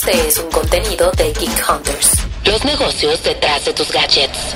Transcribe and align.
Este 0.00 0.28
es 0.28 0.38
un 0.38 0.48
contenido 0.52 1.10
de 1.16 1.24
Geek 1.24 1.64
Hunters. 1.68 2.12
Los 2.46 2.64
negocios 2.64 3.20
detrás 3.24 3.64
de 3.64 3.72
tus 3.72 3.90
gadgets. 3.90 4.54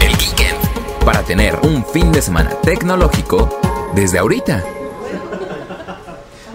El 0.00 0.16
Geekend. 0.16 1.04
Para 1.04 1.22
tener 1.22 1.54
un 1.62 1.86
fin 1.86 2.10
de 2.10 2.20
semana 2.20 2.50
tecnológico 2.64 3.60
desde 3.94 4.18
ahorita. 4.18 4.64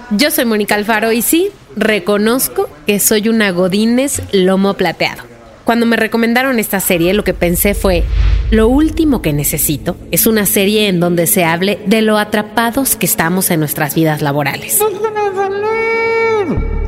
Yo 0.10 0.30
soy 0.30 0.44
Mónica 0.44 0.76
Alfaro 0.76 1.14
y 1.14 1.22
sí, 1.22 1.52
reconozco 1.78 2.70
que 2.86 3.00
soy 3.00 3.30
una 3.30 3.52
Godínez 3.52 4.24
lomo 4.34 4.74
plateado. 4.74 5.24
Cuando 5.64 5.86
me 5.86 5.96
recomendaron 5.96 6.60
esta 6.60 6.82
serie, 6.82 7.14
lo 7.14 7.24
que 7.24 7.34
pensé 7.34 7.76
fue, 7.76 8.04
lo 8.52 8.68
último 8.68 9.22
que 9.22 9.32
necesito 9.32 9.96
es 10.12 10.28
una 10.28 10.46
serie 10.46 10.90
en 10.90 11.00
donde 11.00 11.28
se 11.28 11.46
hable 11.46 11.80
de 11.86 12.02
lo 12.02 12.18
atrapados 12.18 12.98
que 12.98 13.06
estamos 13.06 13.50
en 13.52 13.62
nuestras 13.62 13.96
vidas 13.96 14.22
laborales. 14.22 14.82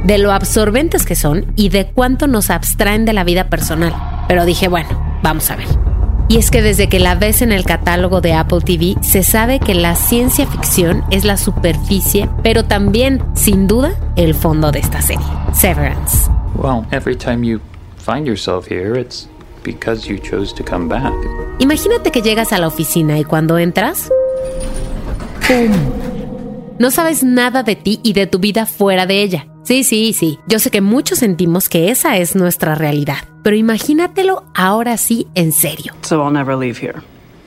De 0.03 0.17
lo 0.17 0.31
absorbentes 0.31 1.05
que 1.05 1.15
son 1.15 1.53
y 1.55 1.69
de 1.69 1.87
cuánto 1.87 2.27
nos 2.27 2.49
abstraen 2.49 3.05
de 3.05 3.13
la 3.13 3.23
vida 3.23 3.49
personal. 3.49 3.93
Pero 4.27 4.45
dije, 4.45 4.67
bueno, 4.67 4.89
vamos 5.21 5.51
a 5.51 5.55
ver. 5.55 5.67
Y 6.27 6.37
es 6.37 6.49
que 6.49 6.61
desde 6.61 6.87
que 6.87 6.99
la 6.99 7.15
ves 7.15 7.41
en 7.41 7.51
el 7.51 7.65
catálogo 7.65 8.21
de 8.21 8.33
Apple 8.33 8.61
TV, 8.61 8.95
se 9.01 9.21
sabe 9.21 9.59
que 9.59 9.73
la 9.73 9.95
ciencia 9.95 10.47
ficción 10.47 11.03
es 11.11 11.25
la 11.25 11.35
superficie, 11.35 12.29
pero 12.41 12.63
también, 12.63 13.21
sin 13.33 13.67
duda, 13.67 13.93
el 14.15 14.33
fondo 14.33 14.71
de 14.71 14.79
esta 14.79 15.01
serie. 15.01 15.25
Severance. 15.53 16.29
Well, 16.55 16.85
every 16.91 17.17
time 17.17 17.43
you 17.43 17.59
find 17.97 18.25
yourself 18.25 18.65
here, 18.71 18.97
it's 18.97 19.27
because 19.63 20.07
you 20.07 20.17
chose 20.19 20.55
to 20.55 20.63
come 20.63 20.87
back. 20.87 21.11
Imagínate 21.59 22.11
que 22.11 22.21
llegas 22.21 22.53
a 22.53 22.59
la 22.59 22.67
oficina 22.67 23.19
y 23.19 23.25
cuando 23.25 23.57
entras, 23.57 24.09
¡pum! 25.45 25.71
No 26.79 26.91
sabes 26.91 27.23
nada 27.23 27.63
de 27.63 27.75
ti 27.75 27.99
y 28.03 28.13
de 28.13 28.25
tu 28.25 28.39
vida 28.39 28.65
fuera 28.65 29.05
de 29.05 29.21
ella. 29.21 29.50
Sí, 29.63 29.83
sí, 29.83 30.13
sí. 30.13 30.39
Yo 30.47 30.59
sé 30.59 30.71
que 30.71 30.81
muchos 30.81 31.19
sentimos 31.19 31.69
que 31.69 31.91
esa 31.91 32.17
es 32.17 32.35
nuestra 32.35 32.75
realidad, 32.75 33.17
pero 33.43 33.55
imagínatelo 33.55 34.43
ahora 34.53 34.97
sí 34.97 35.27
en 35.35 35.51
serio. 35.51 35.93
So 36.01 36.23
I'll 36.23 36.33
never 36.33 36.55
leave 36.55 36.79
here. 36.79 37.01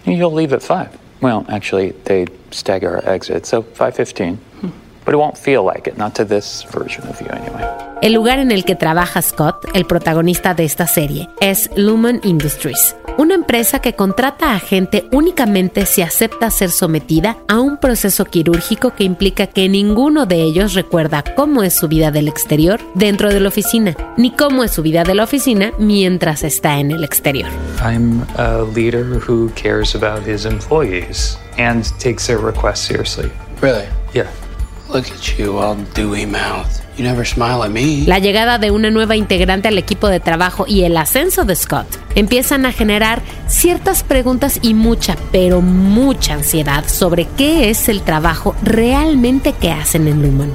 You'll 0.07 0.35
leave 0.35 0.55
at 0.55 0.63
5. 0.63 0.91
Well, 1.21 1.45
actually, 1.49 1.95
they 2.05 2.27
stagger 2.51 2.97
our 2.97 3.09
exit, 3.09 3.47
so 3.47 3.63
5.15. 3.63 4.39
But 5.05 5.13
it 5.13 5.19
won't 5.19 5.37
feel 5.37 5.65
like 5.65 5.87
it, 5.87 5.99
not 5.99 6.15
to 6.15 6.25
this 6.25 6.65
version 6.73 7.07
of 7.09 7.21
you 7.21 7.29
anyway. 7.31 7.63
El 8.01 8.15
lugar 8.15 8.39
en 8.39 8.51
el 8.51 8.65
que 8.65 8.75
trabaja 8.75 9.21
Scott, 9.23 9.67
el 9.75 9.85
protagonista 9.87 10.55
de 10.55 10.65
esta 10.65 10.87
serie, 10.87 11.29
es 11.41 11.71
Lumen 11.77 12.21
Industries, 12.23 12.97
una 13.19 13.35
empresa 13.35 13.79
que 13.79 13.95
contrata 13.95 14.55
a 14.55 14.59
gente 14.59 15.09
únicamente 15.13 15.87
si 15.87 16.03
acepta 16.03 16.51
ser 16.51 16.71
sometida 16.71 17.39
a 17.49 17.61
un 17.61 17.79
proceso 17.79 18.25
quirúrgico 18.25 18.95
que 18.95 19.05
implica 19.05 19.47
que 19.47 19.69
ninguno 19.69 20.27
de 20.27 20.43
ellos 20.43 20.75
recuerda 20.75 21.23
cómo 21.37 21.63
es 21.63 21.75
su 21.75 21.89
vida 21.89 22.11
del 22.11 22.29
exterior 22.29 22.81
dentro 22.95 23.33
de 23.33 23.41
la 23.41 23.49
oficina, 23.49 23.95
ni 24.17 24.31
cómo 24.31 24.65
es 24.65 24.73
su 24.73 24.83
vida 24.83 25.05
de 25.05 25.15
la 25.15 25.25
oficina 25.25 25.73
mientras 25.79 26.45
está 26.45 26.79
en 26.79 26.91
el 26.91 27.05
exterior. 27.05 27.49
I'm 27.81 28.25
a 28.37 28.63
leader 28.75 29.05
who 29.05 29.51
cares 29.55 29.95
about 29.95 30.27
his 30.27 30.45
employees 30.45 31.39
and 31.59 31.85
takes 31.99 32.27
their 32.27 32.39
requests 32.39 32.87
seriously. 32.87 33.31
Really? 33.61 33.87
Yeah. 34.13 34.31
Look 34.89 35.07
at 35.11 35.39
you, 35.39 35.59
all 35.59 35.77
dewy 35.95 36.27
mouthed. 36.27 36.84
You 36.97 37.05
never 37.05 37.27
smile 37.27 37.63
at 37.63 37.71
me. 37.71 38.05
La 38.07 38.19
llegada 38.19 38.59
de 38.59 38.71
una 38.71 38.91
nueva 38.91 39.17
integrante 39.17 39.69
al 39.69 39.79
equipo 39.79 40.09
de 40.09 40.21
trabajo 40.21 40.65
y 40.69 40.85
el 40.85 40.97
ascenso 40.97 41.45
de 41.45 41.57
Scott 41.57 41.87
empiezan 42.15 42.67
a 42.67 42.73
generar 42.73 43.23
ciertas 43.49 44.03
preguntas 44.05 44.61
y 44.63 44.75
mucha, 44.75 45.17
pero 45.33 45.61
mucha 45.61 46.35
ansiedad 46.35 46.85
sobre 46.87 47.27
qué 47.37 47.71
es 47.71 47.89
el 47.89 48.03
trabajo 48.03 48.55
realmente 48.63 49.53
que 49.53 49.73
hacen 49.73 50.07
en 50.07 50.23
Lumen 50.23 50.53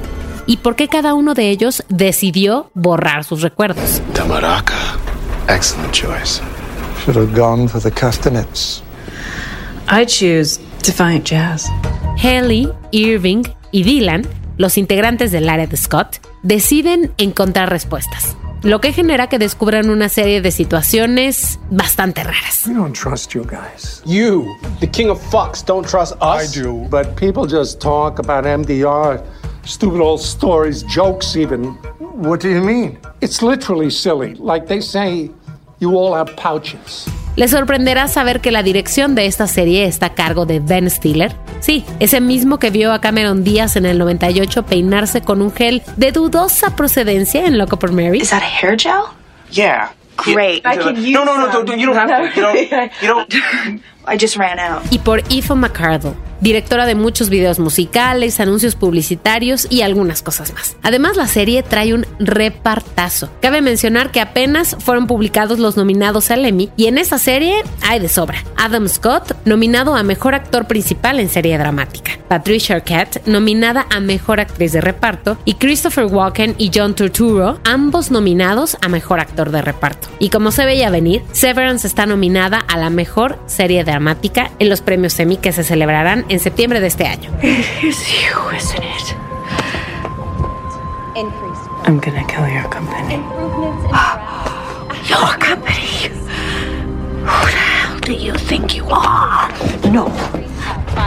y 0.49 0.57
por 0.57 0.75
qué 0.75 0.87
cada 0.87 1.13
uno 1.13 1.35
de 1.35 1.51
ellos 1.51 1.83
decidió 1.89 2.71
borrar 2.73 3.23
sus 3.23 3.43
recuerdos. 3.43 4.01
Tamaraka. 4.15 4.97
Excellent 5.47 5.91
choice. 5.91 6.41
Should 7.05 7.17
have 7.17 7.35
gone 7.35 7.67
for 7.67 7.79
the 7.79 7.91
castanets. 7.91 8.81
I 9.87 10.05
choose 10.05 10.59
Defiant 10.83 11.23
Jazz. 11.23 11.69
Haley, 12.17 12.67
Irving 12.91 13.43
y 13.71 13.83
Dylan, 13.83 14.27
los 14.59 14.77
integrantes 14.77 15.31
del 15.31 15.47
área 15.47 15.67
de 15.67 15.77
Scott, 15.77 16.17
deciden 16.43 17.13
encontrar 17.17 17.69
respuestas, 17.69 18.35
lo 18.61 18.81
que 18.81 18.91
genera 18.91 19.27
que 19.27 19.39
descubran 19.39 19.89
una 19.89 20.09
serie 20.09 20.41
de 20.41 20.51
situaciones 20.51 21.59
bastante 21.71 22.25
raras. 22.25 22.67
We 22.67 22.73
don't 22.73 22.93
trust 22.93 23.31
you 23.33 23.45
guys. 23.45 24.03
You, 24.05 24.45
the 24.81 24.87
king 24.87 25.09
of 25.09 25.21
fucks, 25.31 25.63
don't 25.65 25.87
trust 25.87 26.15
I 26.21 26.43
us? 26.43 26.51
do, 26.51 26.85
but 26.89 27.15
people 27.15 27.47
just 27.47 27.79
talk 27.79 28.19
about 28.19 28.43
MDR, 28.43 29.23
stupid 29.63 30.01
old 30.01 30.19
stories, 30.19 30.83
jokes 30.93 31.37
even. 31.37 31.77
What 31.99 32.41
do 32.41 32.49
you 32.49 32.61
mean? 32.61 32.99
It's 33.21 33.41
literally 33.41 33.89
silly. 33.89 34.35
Like 34.35 34.67
they 34.67 34.81
say, 34.81 35.31
you 35.79 35.97
all 35.97 36.13
have 36.13 36.35
pouches. 36.35 37.07
Les 37.37 37.51
sorprenderá 37.51 38.09
saber 38.09 38.41
que 38.41 38.51
la 38.51 38.61
dirección 38.61 39.15
de 39.15 39.25
esta 39.25 39.47
serie 39.47 39.85
está 39.85 40.07
a 40.07 40.13
cargo 40.15 40.45
de 40.45 40.59
Ben 40.59 40.89
Stiller. 40.89 41.33
Sí, 41.59 41.85
ese 41.99 42.21
mismo 42.21 42.57
que 42.59 42.69
vio 42.69 42.91
a 42.93 43.01
Cameron 43.01 43.43
Díaz 43.43 43.75
en 43.75 43.85
el 43.85 43.97
98 43.97 44.63
peinarse 44.63 45.21
con 45.21 45.41
un 45.41 45.51
gel 45.51 45.81
de 45.97 46.11
dudosa 46.11 46.75
procedencia 46.75 47.45
en 47.45 47.57
Loco 47.57 47.77
por 47.77 47.91
Mary. 47.91 48.19
Is 48.19 48.29
that 48.29 48.41
a 48.43 48.45
hair 48.45 48.77
gel? 48.77 49.03
Yeah. 49.51 49.91
Great. 50.25 50.65
I 50.65 50.77
could 50.77 50.97
use 50.97 51.11
No, 51.11 51.23
no, 51.23 51.37
no, 51.37 51.75
you 51.75 51.85
don't 51.85 51.95
have 51.95 52.33
to. 52.33 52.35
You 52.35 52.41
don't. 52.69 53.01
You 53.01 53.07
don't. 53.07 53.81
I 54.11 54.17
just 54.19 54.35
ran 54.35 54.59
out. 54.59 54.81
y 54.91 54.99
por 54.99 55.21
Aoife 55.21 55.53
McCardle, 55.53 56.13
directora 56.41 56.85
de 56.85 56.95
muchos 56.95 57.29
videos 57.29 57.59
musicales, 57.59 58.39
anuncios 58.39 58.75
publicitarios 58.75 59.67
y 59.69 59.81
algunas 59.81 60.23
cosas 60.23 60.53
más. 60.53 60.77
Además, 60.81 61.17
la 61.17 61.27
serie 61.27 61.63
trae 61.63 61.93
un 61.93 62.05
repartazo. 62.17 63.29
Cabe 63.41 63.61
mencionar 63.61 64.11
que 64.11 64.21
apenas 64.21 64.75
fueron 64.79 65.05
publicados 65.05 65.59
los 65.59 65.77
nominados 65.77 66.31
al 66.31 66.45
Emmy 66.45 66.69
y 66.77 66.87
en 66.87 66.97
esta 66.97 67.17
serie 67.17 67.61
hay 67.81 67.99
de 67.99 68.09
sobra. 68.09 68.43
Adam 68.57 68.87
Scott, 68.87 69.35
nominado 69.45 69.95
a 69.95 70.03
Mejor 70.03 70.33
Actor 70.33 70.65
Principal 70.65 71.19
en 71.19 71.29
Serie 71.29 71.57
Dramática. 71.57 72.13
Patricia 72.27 72.75
Arquette, 72.75 73.21
nominada 73.27 73.85
a 73.89 73.99
Mejor 73.99 74.39
Actriz 74.39 74.71
de 74.71 74.81
Reparto. 74.81 75.37
Y 75.45 75.55
Christopher 75.55 76.05
Walken 76.05 76.55
y 76.57 76.71
John 76.73 76.95
Turturro, 76.95 77.59
ambos 77.63 78.11
nominados 78.11 78.77
a 78.81 78.87
Mejor 78.87 79.19
Actor 79.19 79.51
de 79.51 79.61
Reparto. 79.61 80.07
Y 80.19 80.29
como 80.29 80.51
se 80.51 80.65
veía 80.65 80.89
venir, 80.89 81.21
Severance 81.31 81.85
está 81.85 82.05
nominada 82.05 82.59
a 82.59 82.77
la 82.77 82.89
Mejor 82.89 83.39
Serie 83.45 83.83
Dramática 83.83 83.98
en 84.59 84.69
los 84.69 84.81
premios 84.81 85.19
Emmy 85.19 85.37
que 85.37 85.51
se 85.51 85.63
celebrarán 85.63 86.25
en 86.29 86.39
septiembre 86.39 86.79
de 86.79 86.87
este 86.87 87.05
año. 87.05 87.29
I'm 91.85 91.99
gonna 91.99 92.23
kill 92.27 92.47
your 92.47 92.69
company. 92.69 93.15
Your 95.09 95.37
company. 95.39 96.09
Who 97.25 97.45
the 97.45 97.57
hell 97.57 97.99
do 97.99 98.13
you 98.13 98.33
think 98.33 98.75
you 98.75 98.85
are? 98.89 99.49
No. 99.91 100.11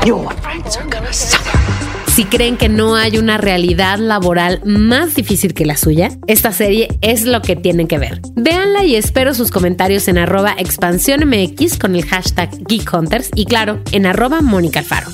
Your 0.04 0.30
friends 0.42 0.76
are 0.76 0.88
gonna 0.88 1.12
suffer. 1.12 1.91
Si 2.14 2.26
creen 2.26 2.58
que 2.58 2.68
no 2.68 2.94
hay 2.94 3.16
una 3.16 3.38
realidad 3.38 3.98
laboral 3.98 4.60
más 4.66 5.14
difícil 5.14 5.54
que 5.54 5.64
la 5.64 5.78
suya, 5.78 6.10
esta 6.26 6.52
serie 6.52 6.98
es 7.00 7.24
lo 7.24 7.40
que 7.40 7.56
tienen 7.56 7.88
que 7.88 7.96
ver. 7.96 8.20
Véanla 8.36 8.84
y 8.84 8.96
espero 8.96 9.32
sus 9.32 9.50
comentarios 9.50 10.06
en 10.08 10.18
arroba 10.18 10.54
expansiónmx 10.58 11.78
con 11.78 11.96
el 11.96 12.04
hashtag 12.04 12.50
GeekHunters 12.68 13.30
y 13.34 13.46
claro, 13.46 13.80
en 13.92 14.04
arroba 14.04 14.42
Mónica 14.42 14.80
Alfaro. 14.80 15.08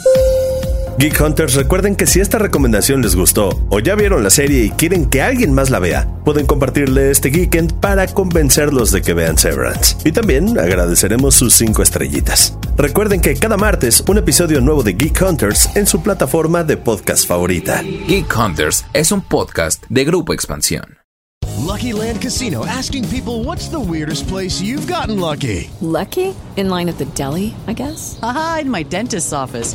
Recuerden 1.54 1.94
que 1.94 2.08
si 2.08 2.18
esta 2.18 2.38
recomendación 2.38 3.00
les 3.00 3.14
gustó 3.14 3.64
o 3.70 3.78
ya 3.78 3.94
vieron 3.94 4.24
la 4.24 4.30
serie 4.30 4.64
y 4.64 4.70
quieren 4.70 5.08
que 5.08 5.22
alguien 5.22 5.54
más 5.54 5.70
la 5.70 5.78
vea, 5.78 6.08
pueden 6.24 6.46
compartirle 6.46 7.12
este 7.12 7.30
Geekend 7.30 7.74
para 7.74 8.08
convencerlos 8.08 8.90
de 8.90 9.02
que 9.02 9.14
vean 9.14 9.38
Severance. 9.38 9.96
Y 10.04 10.10
también 10.10 10.58
agradeceremos 10.58 11.36
sus 11.36 11.54
5 11.54 11.80
estrellitas. 11.80 12.57
Recuerden 12.78 13.20
que 13.20 13.34
cada 13.34 13.56
martes 13.56 14.04
un 14.06 14.18
episodio 14.18 14.60
nuevo 14.60 14.84
de 14.84 14.92
Geek 14.92 15.20
Hunters 15.20 15.68
en 15.74 15.84
su 15.84 16.00
plataforma 16.00 16.62
de 16.62 16.76
podcast 16.76 17.26
favorita. 17.26 17.82
Geek 17.82 18.32
Hunters 18.32 18.84
es 18.92 19.10
un 19.10 19.20
podcast 19.20 19.82
de 19.88 20.04
Grupo 20.04 20.32
Expansión. 20.32 20.98
Lucky 21.58 21.92
Land 21.92 22.22
Casino 22.22 22.64
asking 22.64 23.04
people 23.08 23.42
what's 23.42 23.68
the 23.68 23.80
weirdest 23.80 24.28
place 24.28 24.62
you've 24.62 24.86
gotten 24.86 25.18
lucky? 25.18 25.68
Lucky? 25.80 26.36
In 26.56 26.70
line 26.70 26.88
at 26.88 26.98
the 26.98 27.04
deli, 27.16 27.52
I 27.66 27.72
guess? 27.72 28.16
Aha, 28.22 28.60
in 28.62 28.70
my 28.70 28.84
dentist's 28.84 29.32
office. 29.32 29.74